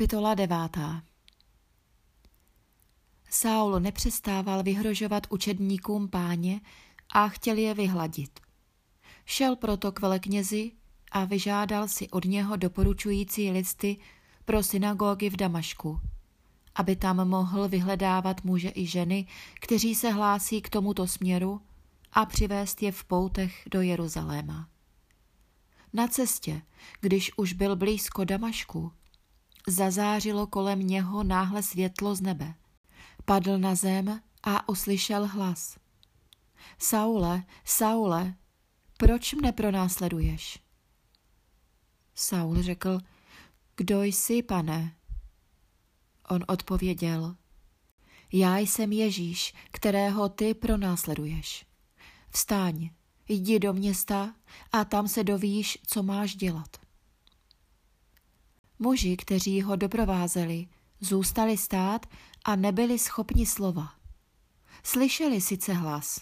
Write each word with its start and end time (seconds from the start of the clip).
Kapitola 0.00 0.34
devátá 0.34 1.02
Saul 3.30 3.80
nepřestával 3.80 4.62
vyhrožovat 4.62 5.26
učedníkům 5.30 6.08
páně 6.08 6.60
a 7.14 7.28
chtěl 7.28 7.56
je 7.56 7.74
vyhladit. 7.74 8.40
Šel 9.24 9.56
proto 9.56 9.92
k 9.92 10.00
veleknězi 10.00 10.72
a 11.12 11.24
vyžádal 11.24 11.88
si 11.88 12.08
od 12.08 12.24
něho 12.24 12.56
doporučující 12.56 13.50
listy 13.50 13.96
pro 14.44 14.62
synagogy 14.62 15.30
v 15.30 15.36
Damašku, 15.36 16.00
aby 16.74 16.96
tam 16.96 17.28
mohl 17.28 17.68
vyhledávat 17.68 18.44
muže 18.44 18.72
i 18.74 18.86
ženy, 18.86 19.26
kteří 19.60 19.94
se 19.94 20.10
hlásí 20.10 20.62
k 20.62 20.68
tomuto 20.68 21.06
směru 21.06 21.60
a 22.12 22.26
přivést 22.26 22.82
je 22.82 22.92
v 22.92 23.04
poutech 23.04 23.62
do 23.70 23.80
Jeruzaléma. 23.80 24.68
Na 25.92 26.08
cestě, 26.08 26.62
když 27.00 27.30
už 27.36 27.52
byl 27.52 27.76
blízko 27.76 28.24
Damašku, 28.24 28.92
zazářilo 29.70 30.46
kolem 30.46 30.86
něho 30.86 31.22
náhle 31.22 31.62
světlo 31.62 32.14
z 32.14 32.20
nebe. 32.20 32.54
Padl 33.24 33.58
na 33.58 33.74
zem 33.74 34.20
a 34.42 34.68
uslyšel 34.68 35.26
hlas. 35.26 35.78
Saule, 36.78 37.44
Saule, 37.64 38.34
proč 38.98 39.34
mne 39.34 39.52
pronásleduješ? 39.52 40.58
Saul 42.14 42.62
řekl, 42.62 42.98
kdo 43.76 44.02
jsi, 44.02 44.42
pane? 44.42 44.96
On 46.30 46.44
odpověděl, 46.48 47.36
já 48.32 48.58
jsem 48.58 48.92
Ježíš, 48.92 49.54
kterého 49.70 50.28
ty 50.28 50.54
pronásleduješ. 50.54 51.66
Vstáň, 52.30 52.90
jdi 53.28 53.58
do 53.58 53.72
města 53.72 54.34
a 54.72 54.84
tam 54.84 55.08
se 55.08 55.24
dovíš, 55.24 55.78
co 55.86 56.02
máš 56.02 56.34
dělat. 56.34 56.76
Muži, 58.82 59.16
kteří 59.16 59.62
ho 59.62 59.76
doprovázeli, 59.76 60.68
zůstali 61.00 61.56
stát 61.56 62.06
a 62.44 62.56
nebyli 62.56 62.98
schopni 62.98 63.46
slova. 63.46 63.94
Slyšeli 64.82 65.40
sice 65.40 65.72
hlas, 65.72 66.20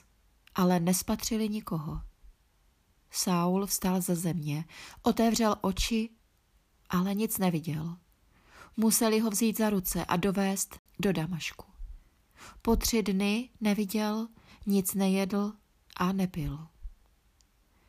ale 0.54 0.80
nespatřili 0.80 1.48
nikoho. 1.48 2.00
Saul 3.10 3.66
vstal 3.66 4.00
ze 4.00 4.16
země, 4.16 4.64
otevřel 5.02 5.56
oči, 5.60 6.10
ale 6.90 7.14
nic 7.14 7.38
neviděl. 7.38 7.96
Museli 8.76 9.20
ho 9.20 9.30
vzít 9.30 9.58
za 9.58 9.70
ruce 9.70 10.04
a 10.04 10.16
dovést 10.16 10.80
do 10.98 11.12
Damašku. 11.12 11.66
Po 12.62 12.76
tři 12.76 13.02
dny 13.02 13.48
neviděl, 13.60 14.28
nic 14.66 14.94
nejedl 14.94 15.52
a 15.96 16.12
nepil. 16.12 16.66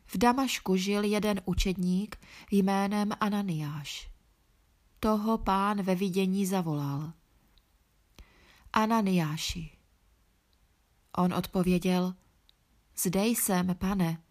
V 0.05 0.17
Damašku 0.17 0.75
žil 0.75 1.03
jeden 1.03 1.41
učedník 1.45 2.17
jménem 2.51 3.11
Ananiáš. 3.19 4.08
Toho 5.00 5.38
pán 5.38 5.81
ve 5.81 5.95
vidění 5.95 6.45
zavolal. 6.45 7.14
Ananiáši. 8.73 9.69
On 11.17 11.33
odpověděl, 11.33 12.16
zde 12.97 13.25
jsem, 13.25 13.75
pane. 13.75 14.23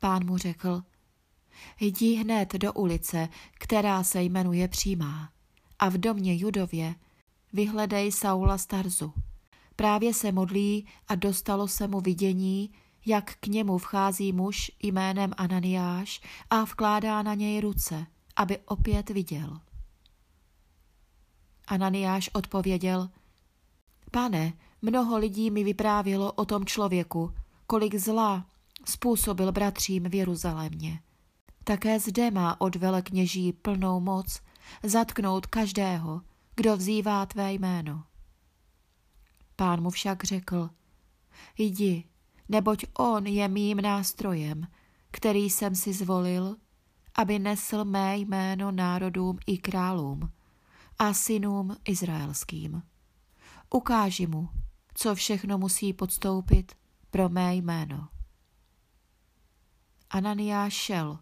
Pán 0.00 0.26
mu 0.26 0.38
řekl, 0.38 0.82
jdi 1.80 2.14
hned 2.14 2.52
do 2.52 2.72
ulice, 2.72 3.28
která 3.52 4.04
se 4.04 4.22
jmenuje 4.22 4.68
Přímá, 4.68 5.32
a 5.78 5.88
v 5.88 5.98
domě 5.98 6.36
Judově 6.36 6.94
vyhledej 7.52 8.12
Saula 8.12 8.58
Starzu. 8.58 9.12
Právě 9.76 10.14
se 10.14 10.32
modlí 10.32 10.86
a 11.08 11.14
dostalo 11.14 11.68
se 11.68 11.88
mu 11.88 12.00
vidění, 12.00 12.70
jak 13.06 13.36
k 13.40 13.46
němu 13.46 13.78
vchází 13.78 14.32
muž 14.32 14.70
jménem 14.82 15.32
Ananiáš 15.36 16.20
a 16.50 16.64
vkládá 16.64 17.22
na 17.22 17.34
něj 17.34 17.60
ruce, 17.60 18.06
aby 18.36 18.58
opět 18.58 19.10
viděl. 19.10 19.60
Ananiáš 21.66 22.30
odpověděl, 22.32 23.10
pane, 24.10 24.52
mnoho 24.82 25.18
lidí 25.18 25.50
mi 25.50 25.64
vyprávělo 25.64 26.32
o 26.32 26.44
tom 26.44 26.64
člověku, 26.64 27.34
kolik 27.66 27.94
zla 27.94 28.46
způsobil 28.86 29.52
bratřím 29.52 30.04
v 30.04 30.14
Jeruzalémě. 30.14 31.00
Také 31.64 32.00
zde 32.00 32.30
má 32.30 32.60
od 32.60 32.76
velekněží 32.76 33.52
plnou 33.52 34.00
moc 34.00 34.40
zatknout 34.82 35.46
každého, 35.46 36.20
kdo 36.56 36.76
vzývá 36.76 37.26
tvé 37.26 37.52
jméno. 37.52 38.04
Pán 39.56 39.82
mu 39.82 39.90
však 39.90 40.24
řekl, 40.24 40.70
jdi, 41.58 42.04
neboť 42.48 42.84
on 42.98 43.26
je 43.26 43.48
mým 43.48 43.80
nástrojem, 43.80 44.66
který 45.10 45.50
jsem 45.50 45.74
si 45.74 45.92
zvolil, 45.92 46.56
aby 47.14 47.38
nesl 47.38 47.84
mé 47.84 48.16
jméno 48.16 48.72
národům 48.72 49.38
i 49.46 49.58
králům 49.58 50.32
a 50.98 51.14
synům 51.14 51.76
izraelským. 51.84 52.82
Ukáži 53.70 54.26
mu, 54.26 54.48
co 54.94 55.14
všechno 55.14 55.58
musí 55.58 55.92
podstoupit 55.92 56.72
pro 57.10 57.28
mé 57.28 57.54
jméno. 57.54 58.08
Ananiáš 60.10 60.72
šel, 60.74 61.18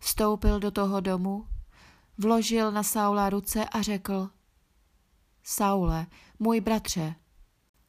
vstoupil 0.00 0.60
do 0.60 0.70
toho 0.70 1.00
domu, 1.00 1.46
vložil 2.18 2.72
na 2.72 2.82
Saula 2.82 3.30
ruce 3.30 3.64
a 3.64 3.82
řekl, 3.82 4.30
Saule, 5.42 6.06
můj 6.38 6.60
bratře, 6.60 7.14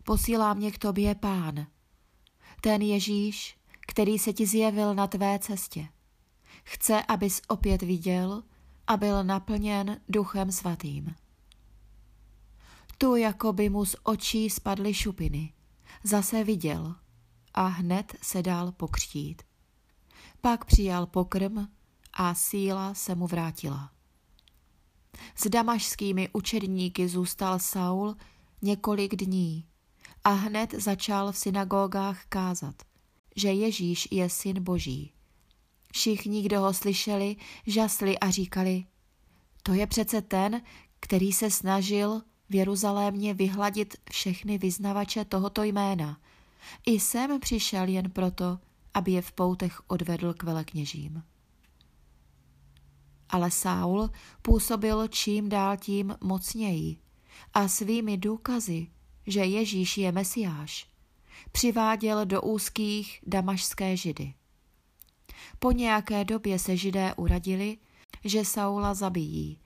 posílá 0.04 0.54
mě 0.54 0.72
k 0.72 0.78
tobě 0.78 1.16
pán, 1.16 1.68
ten 2.62 2.82
Ježíš, 2.82 3.58
který 3.88 4.20
se 4.20 4.34
ti 4.34 4.46
zjevil 4.46 4.96
na 4.96 5.08
tvé 5.08 5.40
cestě. 5.40 5.88
Chce, 6.72 7.04
abys 7.04 7.42
opět 7.48 7.82
viděl 7.82 8.44
a 8.88 8.98
byl 8.98 9.24
naplněn 9.24 10.02
duchem 10.10 10.52
svatým. 10.52 11.16
Tu 12.98 13.16
jako 13.16 13.54
by 13.54 13.70
mu 13.70 13.86
z 13.86 13.96
očí 14.04 14.50
spadly 14.50 14.94
šupiny. 14.94 15.54
Zase 16.04 16.44
viděl 16.44 16.96
a 17.54 17.68
hned 17.68 18.16
se 18.22 18.42
dal 18.42 18.72
pokřtít. 18.72 19.42
Pak 20.42 20.66
přijal 20.66 21.06
pokrm 21.06 21.68
a 22.14 22.34
síla 22.34 22.94
se 22.94 23.16
mu 23.16 23.28
vrátila. 23.28 23.92
S 25.36 25.50
damašskými 25.50 26.30
učedníky 26.34 27.08
zůstal 27.08 27.60
Saul 27.60 28.16
několik 28.62 29.16
dní 29.16 29.66
a 30.24 30.30
hned 30.30 30.74
začal 30.74 31.32
v 31.32 31.38
synagogách 31.38 32.26
kázat, 32.26 32.76
že 33.36 33.54
Ježíš 33.54 34.08
je 34.12 34.30
syn 34.30 34.64
boží. 34.64 35.14
Všichni, 35.94 36.42
kdo 36.42 36.62
ho 36.62 36.74
slyšeli, 36.74 37.36
žasli 37.68 38.20
a 38.20 38.30
říkali, 38.30 38.86
to 39.64 39.74
je 39.74 39.88
přece 39.88 40.22
ten, 40.22 40.62
který 41.00 41.34
se 41.34 41.52
snažil 41.52 42.22
v 42.50 42.56
Jeruzalémě 42.56 43.34
vyhladit 43.34 43.98
všechny 44.12 44.58
vyznavače 44.58 45.26
tohoto 45.26 45.64
jména. 45.64 46.20
I 46.86 47.00
sem 47.00 47.40
přišel 47.40 47.88
jen 47.88 48.12
proto, 48.12 48.60
aby 48.94 49.12
je 49.12 49.22
v 49.22 49.32
poutech 49.32 49.82
odvedl 49.88 50.34
k 50.34 50.44
velekněžím. 50.44 51.24
Ale 53.30 53.52
Saul 53.52 54.10
působil 54.42 55.08
čím 55.08 55.50
dál 55.50 55.78
tím 55.78 56.16
mocněji 56.22 56.98
a 57.54 57.68
svými 57.68 58.18
důkazy, 58.18 58.88
že 59.28 59.40
Ježíš 59.40 59.98
je 59.98 60.12
Mesiáš, 60.12 60.90
přiváděl 61.52 62.26
do 62.26 62.42
úzkých 62.42 63.24
damašské 63.28 63.98
židy. 63.98 64.34
Po 65.60 65.72
nějaké 65.72 66.26
době 66.26 66.60
se 66.60 66.78
židé 66.78 67.14
uradili, 67.14 67.78
že 68.26 68.46
Saula 68.46 68.94
zabijí, 68.94 69.60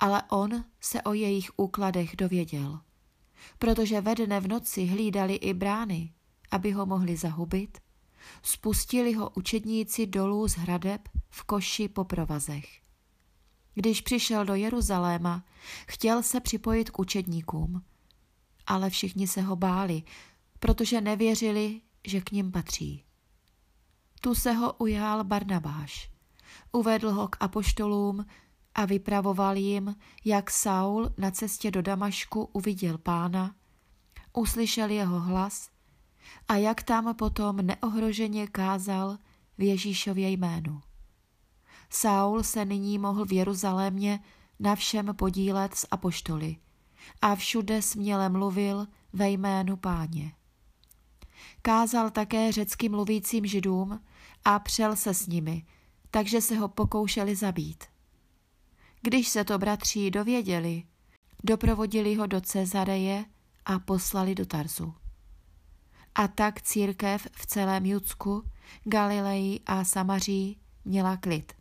ale 0.00 0.22
on 0.28 0.64
se 0.80 1.02
o 1.02 1.12
jejich 1.12 1.50
úkladech 1.56 2.16
dověděl. 2.16 2.80
Protože 3.58 4.00
ve 4.00 4.14
dne 4.14 4.40
v 4.40 4.48
noci 4.48 4.84
hlídali 4.84 5.34
i 5.34 5.54
brány, 5.54 6.12
aby 6.50 6.72
ho 6.72 6.86
mohli 6.86 7.16
zahubit, 7.16 7.78
spustili 8.42 9.12
ho 9.12 9.30
učedníci 9.30 10.06
dolů 10.06 10.48
z 10.48 10.52
hradeb 10.52 11.08
v 11.30 11.42
koši 11.42 11.88
po 11.88 12.04
provazech. 12.04 12.80
Když 13.74 14.00
přišel 14.00 14.44
do 14.44 14.54
Jeruzaléma, 14.54 15.44
chtěl 15.86 16.22
se 16.22 16.40
připojit 16.40 16.90
k 16.90 16.98
učedníkům, 16.98 17.82
ale 18.66 18.90
všichni 18.90 19.28
se 19.28 19.42
ho 19.42 19.56
báli, 19.56 20.02
protože 20.60 21.00
nevěřili, 21.00 21.80
že 22.04 22.20
k 22.20 22.32
ním 22.32 22.52
patří. 22.52 23.04
Tu 24.20 24.34
se 24.34 24.52
ho 24.52 24.72
ujal 24.72 25.24
Barnabáš. 25.24 26.10
Uvedl 26.72 27.10
ho 27.10 27.28
k 27.28 27.36
apoštolům 27.40 28.26
a 28.74 28.84
vypravoval 28.84 29.56
jim, 29.56 29.96
jak 30.24 30.50
Saul 30.50 31.10
na 31.18 31.30
cestě 31.30 31.70
do 31.70 31.82
Damašku 31.82 32.50
uviděl 32.52 32.98
pána, 32.98 33.54
uslyšel 34.32 34.90
jeho 34.90 35.20
hlas 35.20 35.70
a 36.48 36.56
jak 36.56 36.82
tam 36.82 37.14
potom 37.14 37.56
neohroženě 37.56 38.46
kázal 38.46 39.18
v 39.58 39.62
Ježíšově 39.62 40.30
jménu. 40.30 40.80
Saul 41.90 42.42
se 42.42 42.64
nyní 42.64 42.98
mohl 42.98 43.24
v 43.24 43.32
Jeruzalémě 43.32 44.20
na 44.60 44.74
všem 44.76 45.14
podílet 45.14 45.74
s 45.74 45.86
apoštoly 45.90 46.56
a 47.22 47.34
všude 47.34 47.82
směle 47.82 48.28
mluvil 48.28 48.86
ve 49.12 49.30
jménu 49.30 49.76
páně. 49.76 50.32
Kázal 51.62 52.10
také 52.10 52.52
řecky 52.52 52.88
mluvícím 52.88 53.46
židům 53.46 54.00
a 54.44 54.58
přel 54.58 54.96
se 54.96 55.14
s 55.14 55.26
nimi, 55.26 55.64
takže 56.10 56.40
se 56.40 56.56
ho 56.56 56.68
pokoušeli 56.68 57.36
zabít. 57.36 57.84
Když 59.02 59.28
se 59.28 59.44
to 59.44 59.58
bratří 59.58 60.10
dověděli, 60.10 60.82
doprovodili 61.44 62.14
ho 62.14 62.26
do 62.26 62.40
Cezareje 62.40 63.24
a 63.64 63.78
poslali 63.78 64.34
do 64.34 64.46
Tarzu. 64.46 64.94
A 66.14 66.28
tak 66.28 66.62
církev 66.62 67.28
v 67.32 67.46
celém 67.46 67.86
Judsku, 67.86 68.44
Galileji 68.84 69.60
a 69.66 69.84
Samaří 69.84 70.60
měla 70.84 71.16
klid. 71.16 71.52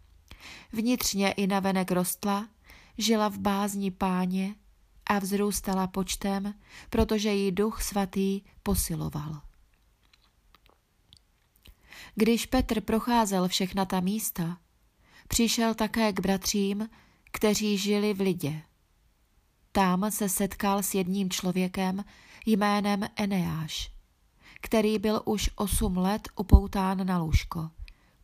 Vnitřně 0.74 1.31
i 1.31 1.48
navenek 1.48 1.92
rostla, 1.92 2.48
žila 2.98 3.30
v 3.30 3.38
bázni 3.38 3.92
páně 3.92 4.56
a 5.06 5.19
vzrůstala 5.19 5.88
počtem, 5.88 6.54
protože 6.90 7.34
jí 7.34 7.52
duch 7.52 7.84
svatý 7.84 8.42
posiloval. 8.63 9.49
Když 12.15 12.45
Petr 12.45 12.81
procházel 12.81 13.47
všechna 13.47 13.85
ta 13.85 14.00
místa, 14.00 14.57
přišel 15.27 15.73
také 15.73 16.13
k 16.13 16.19
bratřím, 16.19 16.89
kteří 17.31 17.77
žili 17.77 18.13
v 18.13 18.19
Lidě. 18.21 18.61
Tam 19.71 20.11
se 20.11 20.29
setkal 20.29 20.83
s 20.83 20.94
jedním 20.94 21.29
člověkem 21.29 22.03
jménem 22.45 23.07
Eneáš, 23.15 23.91
který 24.61 25.00
byl 25.00 25.21
už 25.25 25.50
osm 25.56 25.97
let 25.97 26.29
upoután 26.35 27.07
na 27.07 27.17
lůžko, 27.17 27.69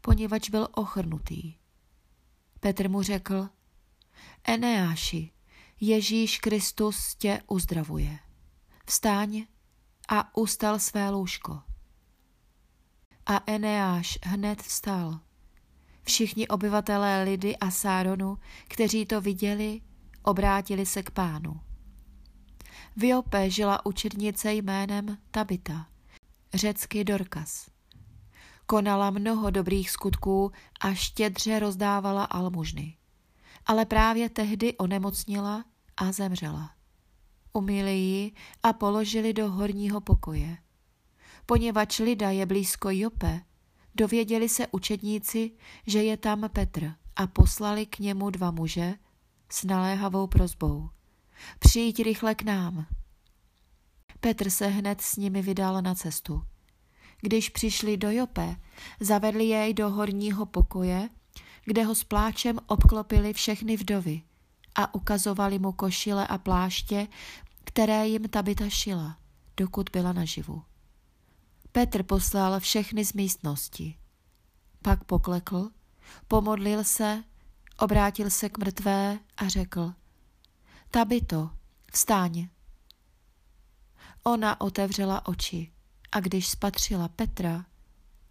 poněvadž 0.01 0.49
byl 0.49 0.67
ochrnutý. 0.71 1.55
Petr 2.59 2.89
mu 2.89 3.01
řekl, 3.01 3.49
Eneáši, 4.43 5.31
Ježíš 5.79 6.39
Kristus 6.39 7.15
tě 7.15 7.41
uzdravuje. 7.47 8.19
Vstáň 8.85 9.45
a 10.07 10.37
ustal 10.37 10.79
své 10.79 11.09
lůžko. 11.09 11.61
A 13.25 13.41
Eneáš 13.47 14.19
hned 14.23 14.61
vstal. 14.61 15.19
Všichni 16.03 16.47
obyvatelé 16.47 17.23
Lidy 17.23 17.57
a 17.57 17.71
Sáronu, 17.71 18.37
kteří 18.67 19.05
to 19.05 19.21
viděli, 19.21 19.81
obrátili 20.23 20.85
se 20.85 21.03
k 21.03 21.11
pánu. 21.11 21.59
V 22.95 23.03
Jope 23.03 23.49
žila 23.49 23.85
učednice 23.85 24.53
jménem 24.53 25.17
Tabita, 25.31 25.87
řecky 26.53 27.03
Dorkas. 27.03 27.69
Konala 28.65 29.09
mnoho 29.09 29.49
dobrých 29.49 29.89
skutků 29.89 30.51
a 30.79 30.93
štědře 30.93 31.59
rozdávala 31.59 32.23
almužny. 32.23 32.97
Ale 33.65 33.85
právě 33.85 34.29
tehdy 34.29 34.77
onemocnila 34.77 35.65
a 35.97 36.11
zemřela. 36.11 36.71
Umyli 37.53 37.93
ji 37.93 38.31
a 38.63 38.73
položili 38.73 39.33
do 39.33 39.51
horního 39.51 40.01
pokoje. 40.01 40.57
Poněvadž 41.45 41.99
Lida 41.99 42.29
je 42.29 42.45
blízko 42.45 42.89
Jope, 42.89 43.41
dověděli 43.95 44.49
se 44.49 44.67
učedníci, 44.71 45.51
že 45.87 46.03
je 46.03 46.17
tam 46.17 46.49
Petr 46.49 46.93
a 47.15 47.27
poslali 47.27 47.85
k 47.85 47.99
němu 47.99 48.29
dva 48.29 48.51
muže 48.51 48.93
s 49.49 49.63
naléhavou 49.63 50.27
prozbou. 50.27 50.89
Přijď 51.59 52.03
rychle 52.03 52.35
k 52.35 52.41
nám. 52.41 52.85
Petr 54.19 54.49
se 54.49 54.67
hned 54.67 55.01
s 55.01 55.15
nimi 55.15 55.41
vydal 55.41 55.81
na 55.81 55.95
cestu. 55.95 56.43
Když 57.21 57.49
přišli 57.49 57.97
do 57.97 58.11
Jope, 58.11 58.55
zavedli 58.99 59.45
jej 59.45 59.73
do 59.73 59.89
horního 59.89 60.45
pokoje, 60.45 61.09
kde 61.65 61.83
ho 61.83 61.95
s 61.95 62.03
pláčem 62.03 62.59
obklopili 62.67 63.33
všechny 63.33 63.77
vdovy 63.77 64.21
a 64.75 64.95
ukazovali 64.95 65.59
mu 65.59 65.71
košile 65.71 66.27
a 66.27 66.37
pláště, 66.37 67.07
které 67.63 68.07
jim 68.07 68.29
Tabita 68.29 68.69
šila, 68.69 69.17
dokud 69.57 69.89
byla 69.93 70.13
naživu. 70.13 70.63
Petr 71.75 72.03
poslal 72.03 72.59
všechny 72.59 73.05
z 73.05 73.13
místnosti. 73.13 73.97
Pak 74.81 75.03
poklekl, 75.03 75.69
pomodlil 76.27 76.83
se, 76.83 77.23
obrátil 77.79 78.29
se 78.29 78.49
k 78.49 78.57
mrtvé 78.57 79.19
a 79.37 79.47
řekl 79.47 79.93
Tabito, 80.91 81.49
vstáň. 81.91 82.47
Ona 84.23 84.61
otevřela 84.61 85.27
oči 85.27 85.71
a 86.11 86.19
když 86.19 86.47
spatřila 86.47 87.07
Petra, 87.07 87.65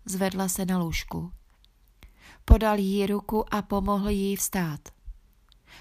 zvedla 0.04 0.48
se 0.48 0.66
na 0.66 0.78
lůžku. 0.78 1.32
Podal 2.44 2.78
jí 2.78 3.06
ruku 3.06 3.54
a 3.54 3.62
pomohl 3.62 4.08
jí 4.08 4.36
vstát. 4.36 4.88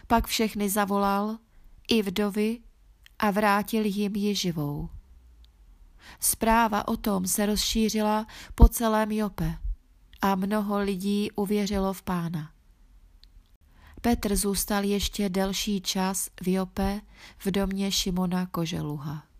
Pak 0.08 0.28
všechny 0.28 0.70
zavolal, 0.70 1.38
i 1.88 2.02
vdovy, 2.02 2.60
a 3.20 3.32
vrátil 3.32 3.86
jim 3.86 4.16
ji 4.16 4.36
živou. 4.36 4.90
Zpráva 6.20 6.88
o 6.88 6.98
tom 6.98 7.28
se 7.28 7.46
rozšířila 7.46 8.28
po 8.56 8.68
celém 8.68 9.12
Jope 9.12 9.58
a 10.22 10.36
mnoho 10.36 10.80
lidí 10.80 11.32
uvěřilo 11.32 11.94
v 11.94 12.02
pána. 12.02 12.52
Petr 14.02 14.36
zůstal 14.36 14.84
ještě 14.84 15.30
delší 15.30 15.82
čas 15.82 16.30
v 16.42 16.54
Jope 16.54 17.02
v 17.40 17.52
domě 17.52 17.92
Šimona 17.92 18.46
Koželuha. 18.46 19.33